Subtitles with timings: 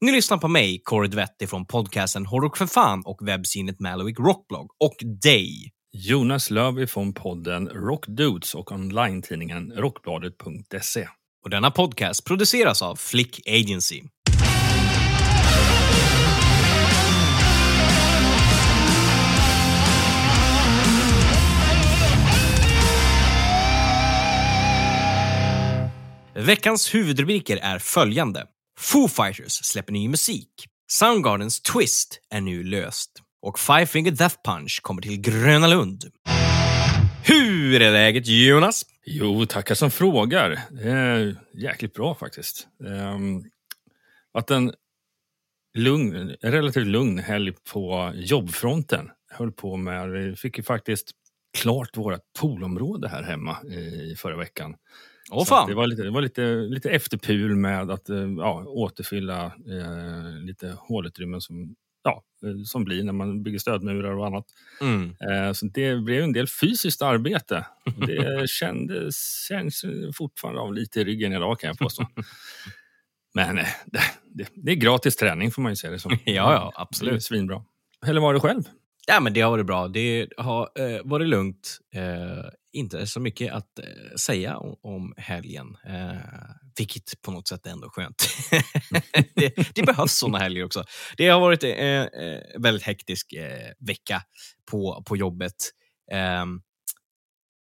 [0.00, 4.70] Ni lyssnar på mig, Corey Dvetti från podcasten Hårdrock för fan och webbsinet Malowick Rockblog
[4.80, 5.70] och dig.
[5.92, 11.08] Jonas Löv från podden Rockdudes och online-tidningen rockbladet.se.
[11.44, 14.02] Och denna podcast produceras av Flick Agency.
[26.34, 28.46] Veckans huvudrubriker är följande.
[28.84, 30.48] Foo Fighters släpper ny musik.
[30.90, 33.10] Soundgardens Twist är nu löst.
[33.42, 36.04] Och Five Finger Death Punch kommer till Gröna Lund.
[37.24, 38.84] Hur är läget Jonas?
[39.06, 40.60] Jo, tackar som frågar.
[40.70, 42.66] Det är jäkligt bra faktiskt.
[42.78, 43.44] Um,
[44.32, 44.72] att en
[45.74, 49.10] lugn, relativt lugn helg på jobbfronten.
[49.30, 51.10] Höll på med, vi fick ju faktiskt
[51.58, 54.74] klart vårt poolområde här hemma i förra veckan.
[55.30, 55.68] Åh fan!
[55.68, 60.76] Det var, lite, det var lite, lite efterpul med att eh, ja, återfylla eh, lite
[60.78, 64.44] hålutrymmen som, ja, eh, som blir när man bygger stödmurar och annat.
[64.80, 65.16] Mm.
[65.30, 67.66] Eh, så det blev en del fysiskt arbete.
[68.06, 72.06] Det kändes, känns fortfarande av lite i ryggen idag kan jag påstå.
[73.34, 76.12] Men eh, det, det, det är gratis träning får man ju säga det som.
[76.24, 77.22] Ja, ja, Det är absolut.
[77.22, 77.64] svinbra.
[78.06, 78.62] Eller var det själv?
[79.06, 79.88] Ja, men det har varit bra.
[79.88, 81.78] Det har eh, varit lugnt.
[81.94, 85.76] Eh, inte så mycket att eh, säga om, om helgen.
[85.86, 86.16] Eh,
[86.78, 88.28] vilket på något sätt är ändå skönt.
[89.34, 90.84] det, det behövs såna helger också.
[91.16, 94.22] Det har varit en eh, eh, väldigt hektisk eh, vecka
[94.70, 95.54] på, på jobbet.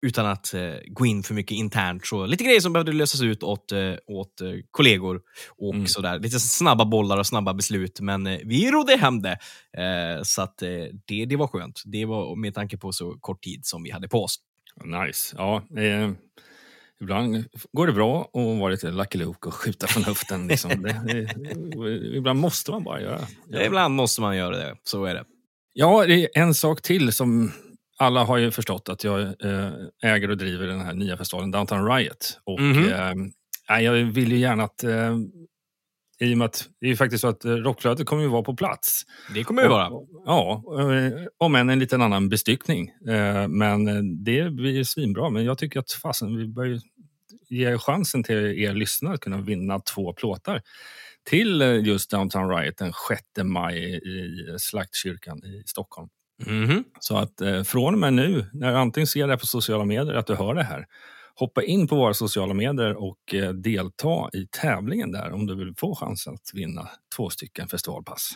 [0.03, 2.06] Utan att eh, gå in för mycket internt.
[2.06, 5.21] Så lite grejer som behövde lösas ut åt, eh, åt eh, kollegor
[5.59, 5.87] och Mm.
[5.87, 6.19] sådär.
[6.19, 9.39] Lite snabba bollar och snabba beslut, men eh, vi rodde hem det.
[9.78, 10.69] Eh, så att, eh,
[11.06, 11.83] det, det var skönt.
[11.84, 14.37] Det var med tanke på så kort tid som vi hade på oss.
[14.84, 15.34] Nice.
[15.39, 15.62] Ja,
[17.00, 20.47] ibland går det bra att vara lite Lucky Luke och skjuta från höften.
[20.49, 20.71] Liksom.
[20.83, 23.21] det, det, ibland måste man bara göra.
[23.49, 23.62] Ja.
[23.62, 24.77] Ibland måste man göra det.
[24.84, 25.25] Så är det.
[25.72, 27.53] Ja, det är en sak till som
[28.00, 29.71] alla har ju förstått att jag eh,
[30.03, 32.41] äger och driver den här nya festivalen Downtown Riot.
[32.44, 33.33] Och Mhm.
[33.69, 35.16] eh, jag vill ju gärna att eh,
[36.22, 38.43] i och med att det är ju faktiskt så att eh, rockflödet kommer ju vara
[38.43, 39.03] på plats.
[39.34, 39.91] Det kommer det vara.
[40.27, 42.89] Ja, eh, om än en liten annan bestyckning.
[43.09, 43.84] Eh, Men
[44.25, 45.31] det blir svinbra.
[45.31, 46.81] Men jag tycker att fasen, vi bör ju
[47.49, 50.62] ge chansen till er lyssnare att kunna vinna två plåtar
[51.31, 56.09] till just Downtown Riot den 6 maj i Slaktkyrkan i Stockholm.
[56.47, 56.84] Mhm.
[57.01, 60.15] Så att eh, från och med nu, när du antingen ser det på sociala medier,
[60.15, 60.87] att du hör det här,
[61.34, 65.75] hoppa in på våra sociala medier och eh, delta i tävlingen där om du vill
[65.77, 68.31] få chansen att vinna två stycken festivalpass.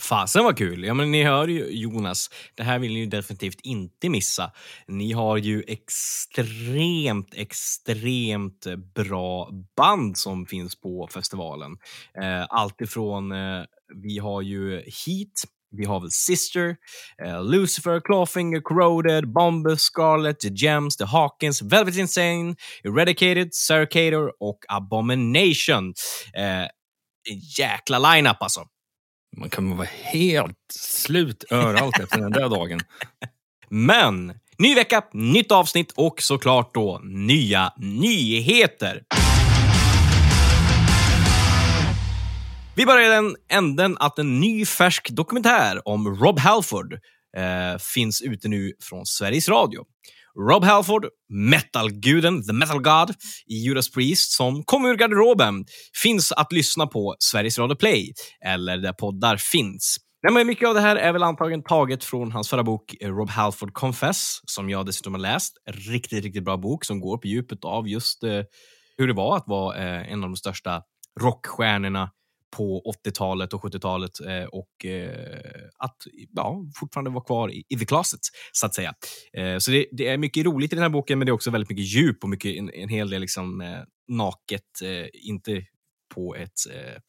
[0.00, 0.84] Fasen vad kul!
[0.84, 4.52] Ja, men ni hör ju Jonas, det här vill ni ju definitivt inte missa.
[4.86, 11.72] Ni har ju extremt, extremt bra band som finns på festivalen.
[12.22, 13.62] Eh, allt ifrån, eh,
[13.94, 15.44] vi har ju Heat,
[15.76, 16.76] vi har väl Sister,
[17.24, 24.58] eh, Lucifer, Clawfinger, Corroded, Bombus, Scarlet, The Gems, The Hawkins, Velvet Insane, Eradicated, Cercator och
[24.68, 25.94] Abomination.
[26.34, 26.68] En
[27.58, 28.60] jäkla line-up alltså.
[29.36, 32.80] Man kan vara helt slut överallt efter den där dagen.
[33.68, 39.02] Men ny vecka, nytt avsnitt och såklart då nya nyheter.
[42.76, 46.92] Vi börjar i den änden att en ny färsk dokumentär om Rob Halford
[47.36, 49.84] eh, finns ute nu från Sveriges Radio.
[50.50, 53.14] Rob Halford, metalguden, the metal god
[53.46, 55.64] i Judas Priest som kom ur garderoben
[56.02, 58.12] finns att lyssna på Sveriges Radio Play
[58.44, 59.96] eller där poddar finns.
[60.22, 63.10] Nej, men mycket av det här är väl antagligen taget från hans förra bok eh,
[63.10, 65.52] Rob Halford Confess, som jag dessutom har läst.
[65.90, 68.42] Riktigt, riktigt bra bok som går på djupet av just eh,
[68.96, 70.82] hur det var att vara eh, en av de största
[71.20, 72.10] rockstjärnorna
[72.56, 75.96] på 80-talet och 70-talet eh, och eh, att
[76.30, 78.20] ja, fortfarande vara kvar i, i the closet,
[78.52, 78.94] så att säga.
[79.32, 81.50] Eh, så det, det är mycket roligt i den här boken, men det är också
[81.50, 83.78] väldigt mycket djup och mycket, en, en hel del liksom, eh,
[84.08, 85.62] naket, eh, inte
[86.14, 87.00] på ett eh,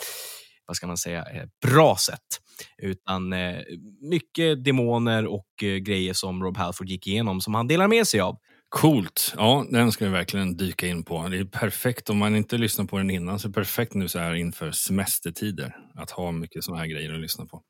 [0.68, 2.42] vad ska man säga, eh, bra sätt.
[2.78, 3.60] Utan eh,
[4.02, 8.20] mycket demoner och eh, grejer som Rob Halford gick igenom som han delar med sig
[8.20, 8.38] av.
[8.76, 9.34] Coolt.
[9.38, 11.28] Ja, den ska vi verkligen dyka in på.
[11.28, 14.08] Det är perfekt om man inte lyssnar på den innan, så är det perfekt nu
[14.08, 17.62] så här inför semestertider att ha mycket såna här grejer att lyssna på.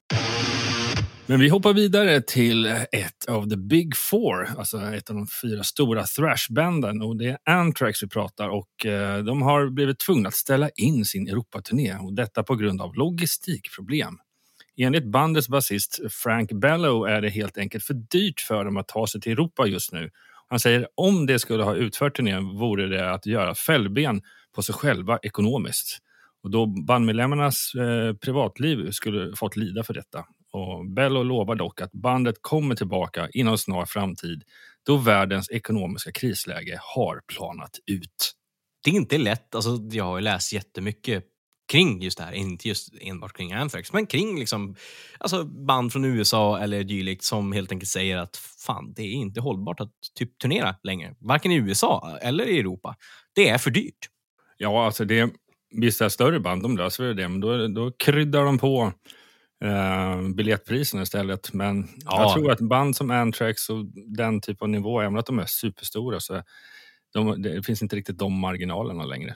[1.26, 5.64] Men vi hoppar vidare till ett av the big four, alltså ett av de fyra
[5.64, 7.02] stora thrashbanden.
[7.02, 11.06] Och det är Anthrax vi pratar och eh, de har blivit tvungna att ställa in
[11.06, 14.18] sin Europaturné och detta på grund av logistikproblem.
[14.78, 19.08] Enligt bandets basist Frank Bellow är det helt enkelt för dyrt för dem att ta
[19.08, 20.10] sig till Europa just nu.
[20.48, 24.22] Han säger om det skulle ha utfört turnén vore det att göra fällben
[24.56, 25.98] på sig själva ekonomiskt.
[26.44, 30.26] Och då bandmedlemmarnas eh, privatliv skulle fått lida för detta.
[30.52, 34.44] Och Bello lovar dock att bandet kommer tillbaka inom snar framtid
[34.86, 38.34] då världens ekonomiska krisläge har planat ut.
[38.84, 39.56] Det är inte lätt.
[39.56, 41.24] Alltså, jag har läst jättemycket
[41.72, 44.76] kring just det här, inte just enbart kring Anthrax, men kring liksom,
[45.18, 49.42] alltså band från USA eller dylikt som helt enkelt säger att fan, det är inte
[49.42, 51.16] hållbart att typ turnera längre.
[51.20, 52.96] Varken i USA eller i Europa.
[53.36, 54.10] Det är för dyrt.
[54.58, 55.30] Ja, alltså det,
[55.76, 58.94] vissa större band de löser det, men då, då kryddar de på
[59.64, 61.54] eh, biljettpriserna istället.
[61.54, 62.22] Men Ja.
[62.22, 63.86] jag tror att band som Anthrax och
[64.18, 66.42] den typen av nivå, även att de är superstora, så
[67.14, 69.36] de, det finns inte riktigt de marginalerna längre.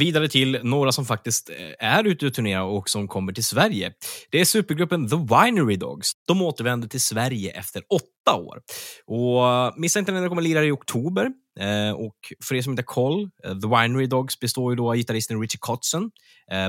[0.00, 3.92] Vidare till några som faktiskt eh, är ute och turnerar och som kommer till Sverige.
[4.30, 6.12] Det är supergruppen The Winery Dogs.
[6.26, 8.60] De återvänder till Sverige efter åtta år.
[9.06, 11.30] Och eh, missa inte när de kommer lira i oktober.
[11.60, 14.96] Eh, och för er som inte har koll, The Winery Dogs består ju då av
[14.96, 16.10] gitarristen Richie Kotzen,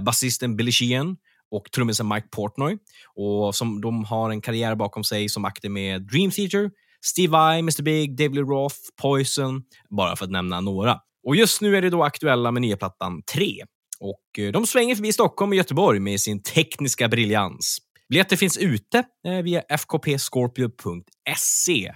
[0.01, 1.17] basisten Billy Sheehan
[1.51, 2.77] och trummisen Mike Portnoy.
[3.15, 6.69] Och som de har en karriär bakom sig som akter med Dream Theater,
[7.05, 10.99] Steve Vai, Mr Big, David Lee Roth, Poison, bara för att nämna några.
[11.23, 13.63] Och just nu är det då aktuella med nya plattan 3.
[13.99, 17.77] Och eh, de svänger förbi Stockholm och Göteborg med sin tekniska briljans.
[18.09, 21.91] Biljetter finns ute eh, via fkpscorpio.se.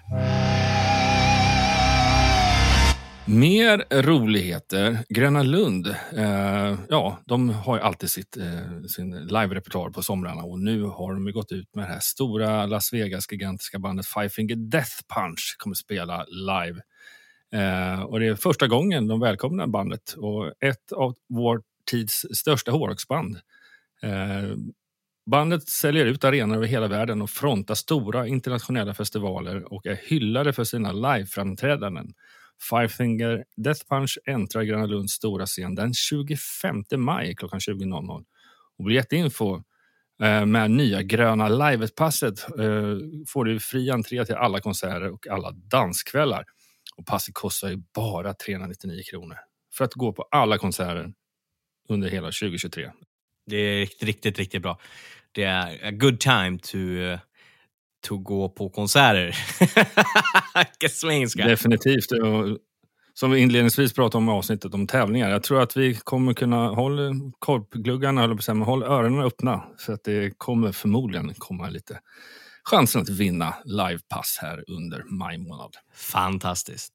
[3.27, 4.98] Mer roligheter.
[5.10, 5.88] Gröna Lund,
[6.18, 11.13] eh, ja, de har ju alltid sitt, eh, sin live-repertoar på somrarna och nu har
[11.13, 15.56] de ju gått ut med det här stora Las Vegas-gigantiska bandet Five Finger Death Punch
[15.57, 16.81] kommer spela live.
[17.56, 21.62] Eh, och det är första gången de välkomnar bandet och ett av vår
[21.92, 23.38] tids största hårdrocksband.
[24.02, 24.56] Eh,
[25.31, 30.54] bandet säljer ut arenor över hela världen och frontar stora internationella festivaler och är hyllade
[30.54, 32.13] för sina liveframträdanden.
[32.69, 38.24] Five Finger Death Punch äntrar Gröna Lunds stora scen den 25 maj klockan 20.00.
[38.78, 39.63] Och biljettinfo
[40.24, 42.98] eh, med nya gröna livet-passet eh,
[43.28, 46.46] får du fri entré till alla konserter och alla danskvällar.
[46.98, 49.38] Och passet kostar ju bara 399 kronor
[49.74, 51.14] för att gå på alla konserter
[51.90, 52.92] under hela 2023.
[53.46, 54.80] Det är riktigt, riktigt, bra.
[55.32, 56.78] Det är a good time to,
[58.08, 59.36] to gå på konserter.
[61.48, 62.06] Definitivt.
[63.14, 65.30] Som vi inledningsvis pratade om i avsnittet om tävlingar.
[65.30, 68.84] Jag tror att vi kommer kunna hålla korpgluggarna, höll jag på att säga, men håll
[68.84, 69.64] öronen öppna.
[69.80, 72.00] För att det kommer förmodligen komma lite
[72.70, 75.76] chansen att vinna livepass här under maj månad.
[75.96, 76.94] Fantastiskt.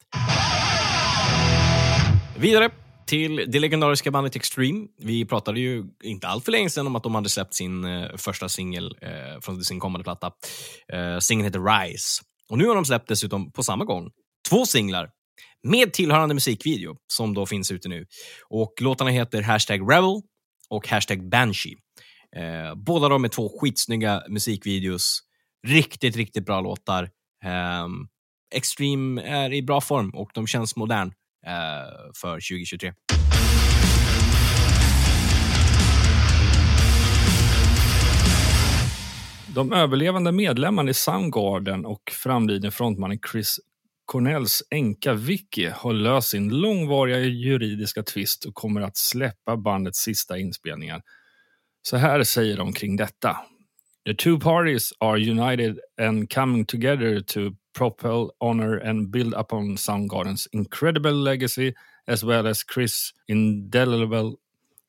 [2.38, 2.70] Vidare
[3.06, 4.86] till det legendariska bandet Extreme.
[4.98, 8.16] Vi pratade ju inte allt för länge sedan om att de hade släppt sin eh,
[8.16, 10.32] första singel eh, från sin kommande platta.
[10.92, 12.22] Eh, singeln heter Rise.
[12.50, 14.10] Och nu har de släppt dessutom på samma gång
[14.48, 15.10] två singlar
[15.62, 18.06] med tillhörande musikvideo som då finns ute nu.
[18.48, 20.22] Och Låtarna heter Hashtag Rebel
[20.70, 21.74] och Hashtag Banshee.
[22.36, 25.20] Eh, båda de är två skitsnygga musikvideos.
[25.66, 27.10] Riktigt, riktigt bra låtar.
[27.84, 28.08] Um,
[28.54, 31.08] Extreme är i bra form och de känns modern
[31.46, 32.92] uh, för 2023.
[39.54, 43.60] De överlevande medlemmarna i Soundgarden och framlidne frontmannen Chris
[44.04, 50.38] Cornells änka Vicky har löst sin långvariga juridiska tvist och kommer att släppa bandets sista
[50.38, 51.02] inspelningar.
[51.82, 53.36] Så här säger de kring detta.
[54.06, 60.48] The two parties are united and coming together to propel, honor and build upon Soundgarden's
[60.52, 61.74] incredible legacy
[62.08, 64.34] as well as Chris' indelible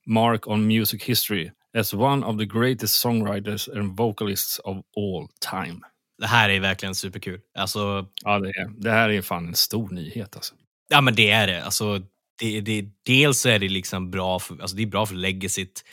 [0.08, 5.82] mark on music history as one of the greatest songwriters and vocalists of all time.
[6.18, 7.40] Det här är verkligen superkul.
[7.56, 10.56] Alltså, Ja, det, är, det här är fan en stor nyhet alltså.
[10.90, 11.64] ja men det är det.
[11.64, 12.00] Alltså,
[12.40, 15.84] det, det dels är det liksom bra för, alltså det är bra för legacyt.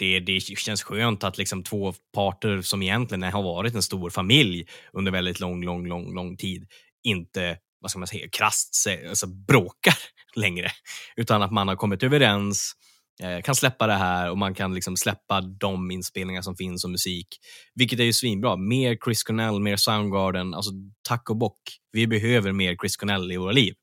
[0.00, 4.66] Det, det känns skönt att liksom två parter som egentligen har varit en stor familj
[4.92, 6.66] under väldigt lång, lång, lång, lång tid
[7.02, 9.94] inte, vad ska man säga, krasst alltså, bråkar
[10.36, 10.70] längre.
[11.16, 12.72] Utan att man har kommit överens
[13.22, 16.90] eh, kan släppa det här och man kan liksom släppa de inspelningar som finns och
[16.90, 17.26] musik.
[17.74, 18.56] Vilket är ju svinbra.
[18.56, 20.54] Mer Chris Cornell, mer Soundgarden.
[20.54, 20.70] Alltså,
[21.08, 21.60] tack och bock.
[21.92, 23.74] Vi behöver mer Chris Cornell i våra liv.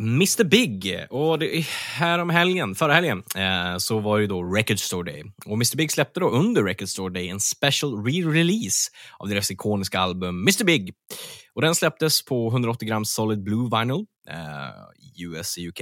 [0.00, 1.06] Mr Big.
[1.10, 5.24] Och det, här om helgen, förra helgen eh, så var det då Record Store Day.
[5.46, 8.88] Och Mr Big släppte då under Record Store Day en special re-release
[9.18, 10.94] av deras ikoniska album Mr Big.
[11.60, 15.80] Och den släpptes på 180 gram Solid Blue Vinyl eh, i US och UK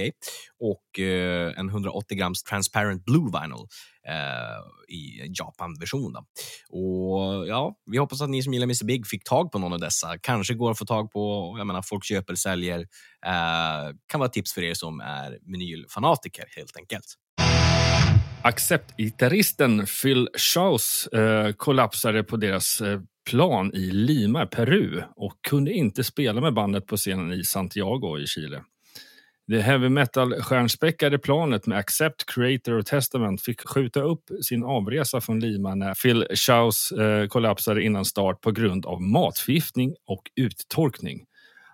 [0.59, 3.65] och eh, en 180 grams Transparent Blue Vinyl
[4.07, 6.15] eh, i Japan-version.
[6.69, 9.79] Och ja, Vi hoppas att ni som gillar Mr Big fick tag på någon av
[9.79, 10.17] dessa.
[10.17, 12.79] Kanske går att få tag på, jag menar, folk köper, säljer.
[13.25, 17.05] Eh, kan vara ett tips för er som är vinylfanatiker helt enkelt.
[18.41, 26.03] Accept-gitarristen Phil Schaus eh, kollapsade på deras eh, plan i Lima, Peru och kunde inte
[26.03, 28.63] spela med bandet på scenen i Santiago i Chile.
[29.47, 35.39] Det heavy metal-stjärnspäckade planet med Accept, Creator och Testament fick skjuta upp sin avresa från
[35.39, 41.25] Lima när Phil Schaus eh, kollapsade innan start på grund av matförgiftning och uttorkning.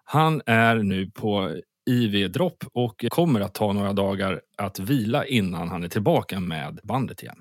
[0.03, 1.55] Han är nu på
[1.89, 7.23] IV-dropp och kommer att ta några dagar att vila innan han är tillbaka med bandet
[7.23, 7.37] igen.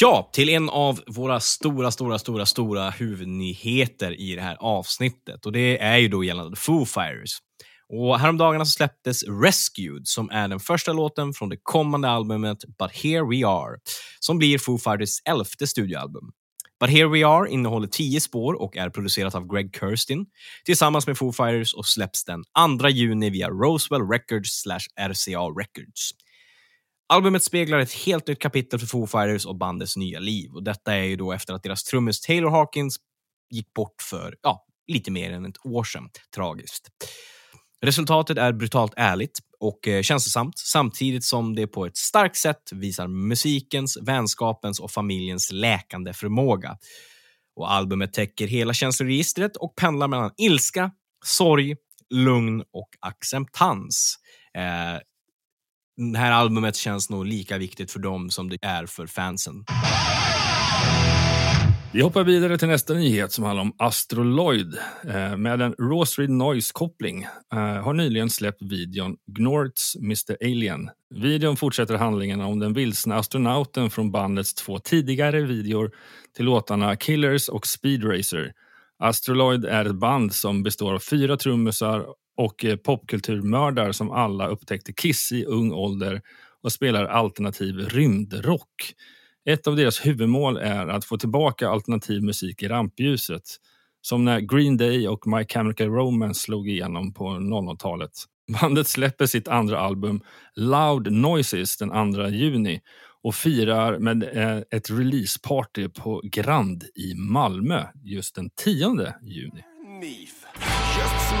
[0.00, 5.46] Ja, till en av våra stora, stora, stora, stora huvudnyheter i det här avsnittet.
[5.46, 7.38] Och Det är ju då gällande Foo Fighters.
[7.88, 12.92] Och häromdagarna så släpptes Rescued som är den första låten från det kommande albumet But
[12.92, 13.76] Here We Are
[14.20, 16.30] som blir Foo Fighters elfte studioalbum.
[16.80, 20.26] But Here We Are innehåller tio spår och är producerat av Greg Kirstin
[20.64, 22.44] tillsammans med Foo Fighters och släpps den
[22.80, 24.66] 2 juni via Roswell Records
[25.00, 26.10] RCA Records.
[27.12, 30.50] Albumet speglar ett helt nytt kapitel för Foo Fighters och bandets nya liv.
[30.54, 32.96] Och Detta är ju då efter att deras trummis Taylor Hawkins
[33.50, 36.08] gick bort för ja, lite mer än ett år sedan.
[36.34, 36.88] Tragiskt.
[37.82, 43.08] Resultatet är brutalt ärligt och eh, känslosamt samtidigt som det på ett starkt sätt visar
[43.08, 46.76] musikens, vänskapens och familjens läkande förmåga.
[47.56, 50.90] Och Albumet täcker hela känsloregistret och pendlar mellan ilska,
[51.24, 51.76] sorg,
[52.10, 54.16] lugn och acceptans.
[54.56, 55.00] Eh,
[56.12, 59.64] det här albumet känns nog lika viktigt för dem som det är för fansen.
[61.92, 64.78] Vi hoppar vidare till nästa nyhet som handlar om Astroloid.
[65.08, 70.90] Eh, med en Rosary Noise-koppling eh, har nyligen släppt videon Gnorts Mr Alien.
[71.14, 75.90] Videon fortsätter handlingen om den vilsna astronauten från bandets två tidigare videor
[76.36, 78.52] till låtarna Killers och Speed Racer.
[78.98, 82.06] Astroloid är ett band som består av fyra trummisar
[82.36, 86.22] och eh, popkulturmördar som alla upptäckte Kiss i ung ålder
[86.62, 88.94] och spelar alternativ rymdrock.
[89.48, 93.42] Ett av deras huvudmål är att få tillbaka alternativ musik i rampljuset.
[94.02, 98.10] Som när Green Day och My Chemical Romance slog igenom på 00-talet.
[98.60, 100.20] Bandet släpper sitt andra album
[100.54, 102.80] Loud Noises den 2 juni
[103.22, 109.64] och firar med eh, ett releaseparty på Grand i Malmö just den 10 juni.
[110.98, 111.34] Just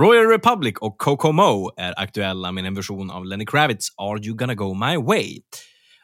[0.00, 4.54] Royal Republic och Kokomo är aktuella med en version av Lenny Kravitz Are You Gonna
[4.54, 5.40] Go My Way.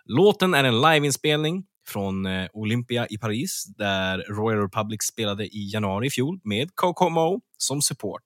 [0.04, 6.06] Låten är en liveinspelning från eh, Olympia i Paris där Royal Republic spelade i januari
[6.06, 8.22] i fjol med Kokomo som support.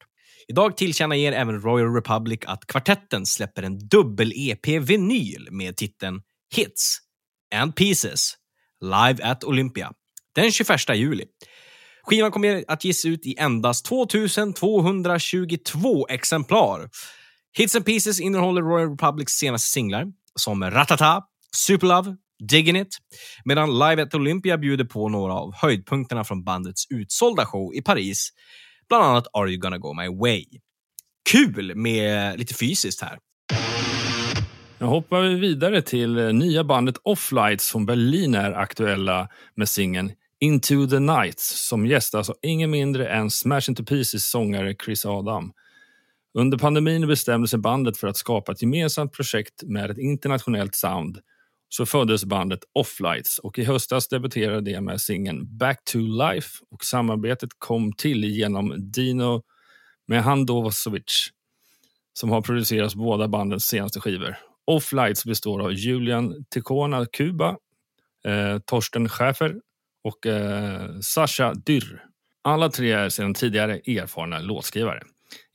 [0.49, 6.23] Idag tillkännager även Royal Republic att kvartetten släpper en dubbel-EP-vinyl med titeln
[6.57, 6.99] Hits
[7.55, 8.35] and Pieces
[8.81, 9.93] live at Olympia
[10.35, 11.25] den 21 juli.
[12.09, 16.91] Skivan kommer att ges ut i endast 2222 exemplar.
[17.57, 21.23] Hits and Pieces innehåller Royal Republics senaste singlar som Ratata,
[21.57, 22.17] Superlove,
[22.53, 22.97] Diggin' It,
[23.45, 28.29] medan Live at Olympia bjuder på några av höjdpunkterna från bandets utsålda show i Paris,
[28.88, 30.45] bland annat Are You Gonna Go My Way.
[31.31, 33.19] Kul med lite fysiskt här.
[34.79, 40.87] Nu hoppar vi vidare till nya bandet Offlights från Berlin är aktuella med singeln Into
[40.87, 45.52] the Night som gästas av alltså ingen mindre än Smash Into Pieces sångare Chris Adam.
[46.35, 51.18] Under pandemin bestämde sig bandet för att skapa ett gemensamt projekt med ett internationellt sound.
[51.68, 56.85] Så föddes bandet Offlights och i höstas debuterade de med singeln Back to Life och
[56.85, 59.42] samarbetet kom till genom Dino
[60.07, 61.28] Mehandovosovic.
[62.12, 64.37] som har producerat båda bandens senaste skivor.
[64.64, 67.57] Offlights består av Julian Ticona Kuba,
[68.25, 69.61] eh, Torsten Schäfer
[70.05, 72.05] och eh, Sasha Dyrr.
[72.45, 75.02] Alla tre är sedan tidigare erfarna låtskrivare.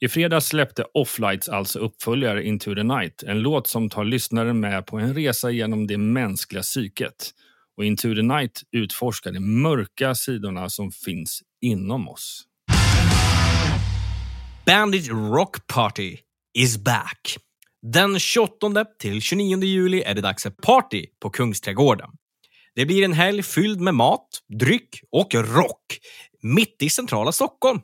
[0.02, 4.86] I fredags släppte Offlights alltså uppföljare Into the Night, en låt som tar lyssnaren med
[4.86, 7.32] på en resa genom det mänskliga psyket.
[7.78, 12.44] Och Into the Night utforskar de mörka sidorna som finns inom oss.
[14.66, 16.18] Bandit Rock Party
[16.54, 17.38] is back.
[17.82, 22.10] Den 28 till 29 juli är det dags för party på Kungsträdgården.
[22.76, 24.28] Det blir en helg fylld med mat,
[24.60, 26.00] dryck och rock
[26.42, 27.82] mitt i centrala Stockholm.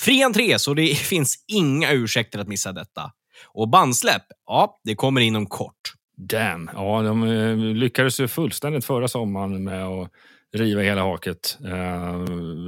[0.00, 3.12] Fri entré, så det finns inga ursäkter att missa detta.
[3.46, 5.92] Och bandsläpp, ja, det kommer inom kort.
[6.16, 6.70] Damn!
[6.74, 10.10] Ja, de eh, lyckades ju fullständigt förra sommaren med att
[10.52, 11.58] riva hela haket.
[11.64, 12.20] Eh,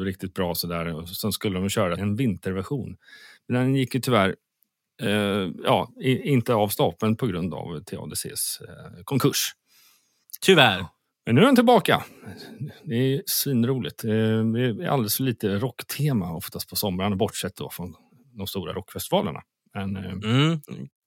[0.05, 0.95] riktigt bra sådär.
[0.95, 2.97] Och Sen skulle de köra en vinterversion.
[3.49, 4.35] Men den gick ju tyvärr
[5.03, 9.53] eh, ja, inte av stapeln på grund av TADCs eh, konkurs.
[10.41, 10.87] Tyvärr.
[11.29, 12.05] Men nu är den tillbaka.
[12.85, 14.05] Det är svinroligt.
[14.05, 17.95] Eh, Det är alldeles för lite rocktema oftast på somrarna, bortsett då från
[18.39, 19.41] de stora rockfestivalerna.
[19.75, 20.61] Men, eh, Mm.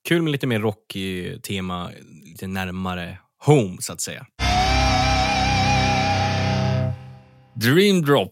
[0.08, 1.90] Kul med lite mer rock-tema,
[2.26, 4.26] lite närmare home, så att säga.
[7.56, 8.32] Dream Drop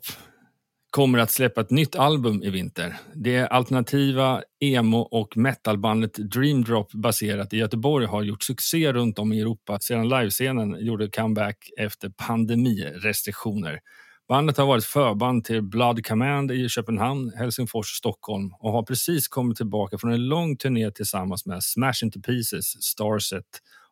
[0.90, 2.98] kommer att släppa ett nytt album i vinter.
[3.16, 9.34] Det alternativa emo och metalbandet Dream Drop baserat i Göteborg har gjort succé runt om
[9.34, 13.80] i Europa sedan livescenen gjorde comeback efter pandemirestriktioner.
[14.28, 19.28] Bandet har varit förband till Blood Command i Köpenhamn, Helsingfors och Stockholm och har precis
[19.28, 23.46] kommit tillbaka från en lång turné tillsammans med Smash Into Pieces, Starset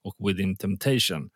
[0.03, 1.29] och Within Temptation.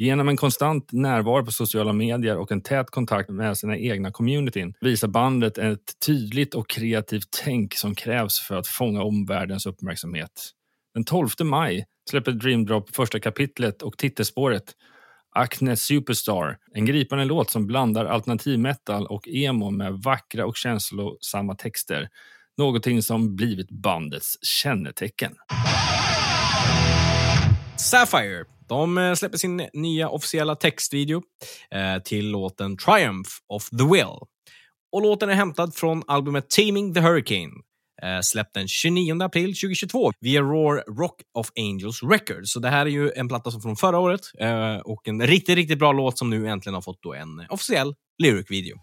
[0.00, 4.74] Genom en konstant närvaro på sociala medier och en tät kontakt med sina egna communityn
[4.80, 10.50] visar bandet ett tydligt och kreativt tänk som krävs för att fånga omvärldens uppmärksamhet.
[10.94, 14.64] Den 12 maj släpper Dream Drop första kapitlet och titelspåret
[15.34, 21.54] Acne Superstar, en gripande låt som blandar alternativ metal och emo med vackra och känslosamma
[21.54, 22.08] texter.
[22.56, 25.34] Någonting som blivit bandets kännetecken.
[27.76, 28.57] Sapphire.
[28.68, 31.22] De eh, släpper sin nya officiella textvideo
[31.70, 34.18] eh, till låten Triumph of the Will.
[34.92, 37.52] Och låten är hämtad från albumet Taming the Hurricane.
[38.02, 42.52] Eh, släppt den 29 april 2022 via Roar Rock of Angels Records.
[42.52, 44.20] Så det här är ju en platta som från förra året
[44.84, 48.76] och en riktigt, riktigt bra låt som nu äntligen har fått då en officiell lyric-video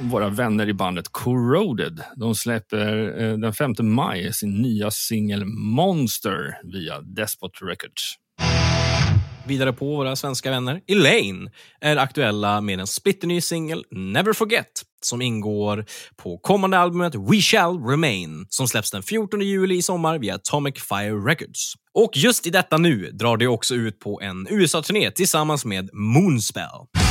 [0.00, 2.02] våra vänner i bandet Corroded.
[2.16, 8.14] De släpper eh, den 5 maj sin nya singel Monster via Despot Records.
[9.46, 10.80] Vidare på våra svenska vänner.
[10.86, 15.84] Elaine är aktuella med en splitterny singel, Never Forget, som ingår
[16.16, 20.74] på kommande albumet We Shall Remain, som släpps den 14 juli i sommar via Atomic
[20.74, 21.74] Fire Records.
[21.94, 27.07] Och just i detta nu drar det också ut på en USA-turné tillsammans med Moonspell.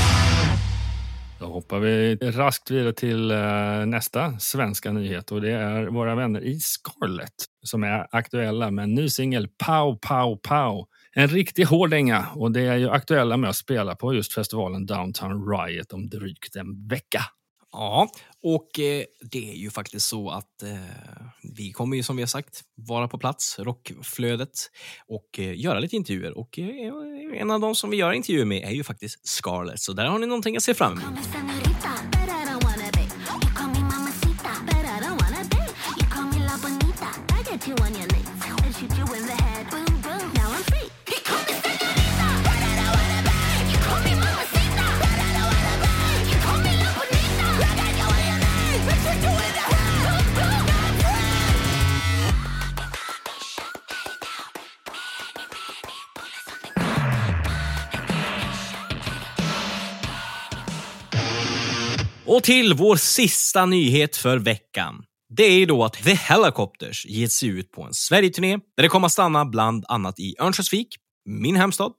[1.40, 6.42] Då hoppar vi raskt vidare till eh, nästa svenska nyhet och det är våra vänner
[6.42, 10.88] i Scarlett som är aktuella med en ny singel Pow Pow Pow.
[11.14, 15.50] En riktig hårdänga och det är ju aktuella med att spela på just festivalen Downtown
[15.50, 17.22] Riot om drygt en vecka.
[17.78, 18.10] Ja,
[18.44, 20.78] och eh, det är ju faktiskt så att eh,
[21.58, 24.72] vi kommer ju som vi har sagt vara på plats, rockflödet,
[25.08, 26.38] och eh, göra lite intervjuer.
[26.38, 29.94] Och eh, en av de som vi gör intervjuer med är ju faktiskt Scarlett, så
[29.94, 31.20] där har ni någonting att se fram emot.
[62.28, 65.04] Och till vår sista nyhet för veckan.
[65.30, 68.90] Det är ju då att The Helicopters ger sig ut på en Sverigeturné där det
[68.90, 70.88] kommer att stanna bland annat i Örnsköldsvik,
[71.26, 71.92] min hemstad,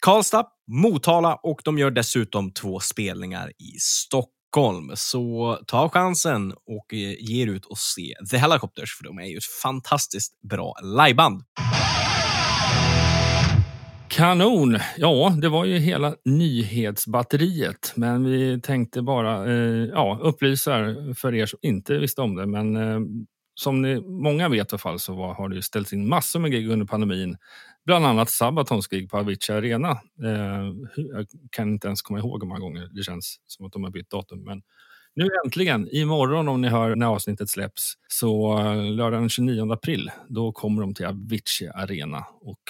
[0.00, 4.92] Karlstad, Motala och de gör dessutom två spelningar i Stockholm.
[4.94, 9.26] Så ta chansen och eh, ge er ut och se The Helicopters för de är
[9.26, 11.42] ju ett fantastiskt bra liveband.
[14.16, 14.78] Kanon!
[14.96, 17.92] Ja, det var ju hela nyhetsbatteriet.
[17.96, 22.46] Men vi tänkte bara eh, ja, upplysa för er som inte visste om det.
[22.46, 23.00] Men eh,
[23.54, 26.40] som ni, många vet i alla fall så var, har det ju ställts in massor
[26.40, 27.36] med gig under pandemin.
[27.86, 29.90] Bland annat Sabatons gig på Avicii Arena.
[30.24, 33.84] Eh, jag kan inte ens komma ihåg hur många gånger det känns som att de
[33.84, 34.44] har bytt datum.
[34.44, 34.62] Men
[35.14, 40.10] Nu äntligen, imorgon om ni hör när avsnittet släpps, så eh, lördagen den 29 april,
[40.28, 42.24] då kommer de till Avicii Arena.
[42.40, 42.62] Och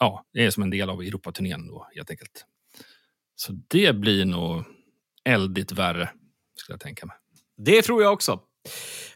[0.00, 2.44] ja, det är som en del av Europaturnén då helt enkelt.
[3.36, 4.64] Så det blir nog
[5.24, 6.10] eldigt värre,
[6.56, 7.16] skulle jag tänka mig.
[7.56, 8.40] Det tror jag också.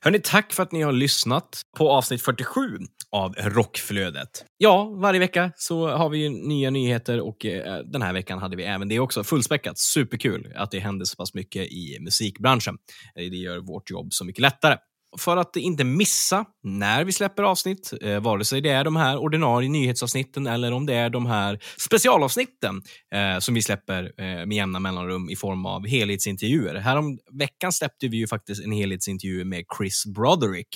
[0.00, 2.78] Hörni, tack för att ni har lyssnat på avsnitt 47
[3.10, 4.44] av Rockflödet.
[4.56, 8.56] Ja, varje vecka så har vi ju nya nyheter och eh, den här veckan hade
[8.56, 9.24] vi även det också.
[9.24, 9.78] Fullspäckat.
[9.78, 12.76] Superkul att det händer så pass mycket i musikbranschen.
[13.14, 14.76] Eh, det gör vårt jobb så mycket lättare.
[15.18, 19.18] För att inte missa när vi släpper avsnitt, eh, vare sig det är de här
[19.18, 22.82] ordinarie nyhetsavsnitten eller om det är de här specialavsnitten
[23.14, 26.74] eh, som vi släpper eh, med jämna mellanrum i form av helhetsintervjuer.
[26.74, 30.68] Härom veckan släppte vi ju faktiskt en helhetsintervju med Chris Broderick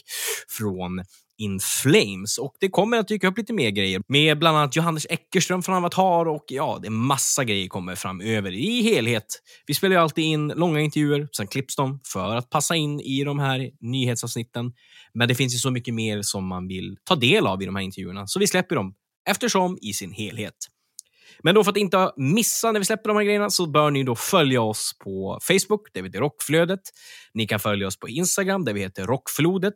[0.59, 1.05] från
[1.39, 2.39] in Flames.
[2.39, 5.75] Och det kommer att dyka upp lite mer grejer med bland annat Johannes Eckerström från
[5.75, 9.25] Avatar och ja, det är massa grejer kommer framöver i helhet.
[9.67, 13.25] Vi spelar ju alltid in långa intervjuer, sen klipps de för att passa in i
[13.25, 14.73] de här nyhetsavsnitten.
[15.15, 17.77] Men det finns ju så mycket mer som man vill ta del av i de
[17.77, 18.95] här intervjuerna, så vi släpper dem
[19.29, 20.55] eftersom i sin helhet.
[21.43, 24.03] Men då för att inte missa när vi släpper de här grejerna så bör ni
[24.03, 26.81] då följa oss på Facebook, där vi heter Rockflödet.
[27.35, 29.75] Ni kan följa oss på Instagram, där vi heter Rockflodet.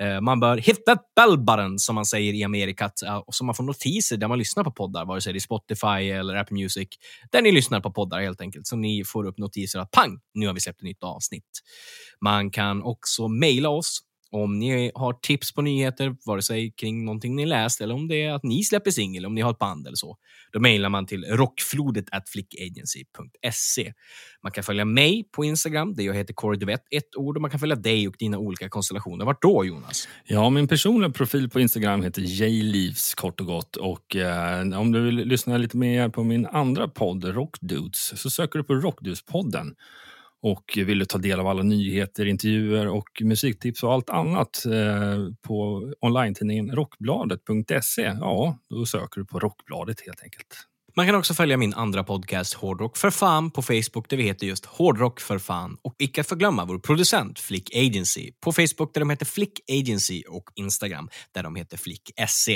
[0.00, 3.54] Eh, man bör hit that bell button, som man säger i Amerikat, eh, så man
[3.54, 6.88] får notiser där man lyssnar på poddar, vare sig det är Spotify eller Apple Music,
[7.32, 8.66] där ni lyssnar på poddar helt enkelt.
[8.66, 11.50] Så ni får upp notiser att pang, nu har vi släppt ett nytt avsnitt.
[12.20, 14.00] Man kan också mejla oss
[14.34, 18.22] om ni har tips på nyheter, vare sig kring någonting ni läst eller om det
[18.22, 20.16] är att ni släpper singel, om ni har ett band eller så.
[20.52, 23.92] Då mejlar man till rockflodet at flickagency.se.
[24.42, 27.50] Man kan följa mig på Instagram, där jag heter Corey Duvett, ett ord, och man
[27.50, 29.24] kan följa dig och dina olika konstellationer.
[29.24, 30.08] Vart då, Jonas?
[30.24, 33.76] Ja, min personliga profil på Instagram heter jleaves kort och gott.
[33.76, 38.58] Och eh, om du vill lyssna lite mer på min andra podd, Rockdudes, så söker
[38.58, 39.74] du på Rockdudes-podden.
[40.46, 45.28] Och vill du ta del av alla nyheter, intervjuer och musiktips och allt annat eh,
[45.46, 50.46] på online-tidningen rockbladet.se, ja, då söker du på Rockbladet helt enkelt.
[50.96, 54.46] Man kan också följa min andra podcast Hårdrock för fan på Facebook där vi heter
[54.46, 55.76] just Hårdrock för fan.
[55.82, 60.22] Och icke att förglömma vår producent Flick Agency på Facebook där de heter Flick Agency
[60.28, 62.48] och Instagram där de heter Flick SC.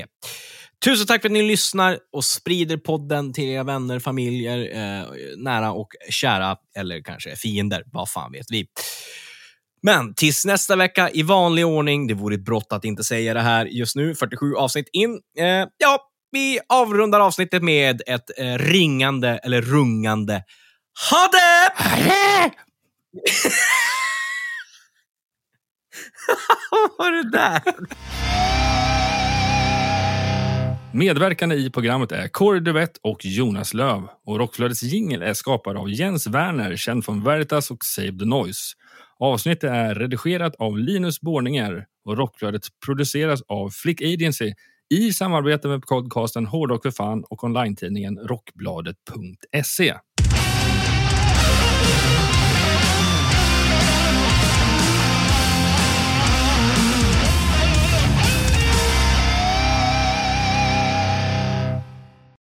[0.84, 5.04] Tusen tack för att ni lyssnar och sprider podden till era vänner, familjer, eh,
[5.36, 7.82] nära och kära eller kanske fiender.
[7.86, 8.66] Vad fan vet vi.
[9.82, 12.06] Men tills nästa vecka i vanlig ordning.
[12.06, 15.20] Det vore ett brott att inte säga det här just nu, 47 avsnitt in.
[15.38, 20.44] Eh, ja, vi avrundar avsnittet med ett eh, ringande eller rungande
[21.10, 21.72] Ha det!
[26.70, 27.62] Vad var det där?
[30.98, 34.02] Medverkande i programmet är Corey Duvett och Jonas Löv.
[34.26, 38.74] Och Rockflödets jingel är skapad av Jens Werner, känd från Veritas och Save the Noise.
[39.18, 44.54] Avsnittet är redigerat av Linus Borninger och Rockflödet produceras av Flick Agency
[44.94, 49.94] i samarbete med podcasten Hårdrock för fan och online-tidningen Rockbladet.se.